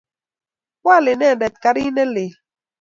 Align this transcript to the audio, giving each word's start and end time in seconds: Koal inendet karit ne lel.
Koal 0.81 1.05
inendet 1.13 1.55
karit 1.63 1.89
ne 1.95 2.03
lel. 2.13 2.31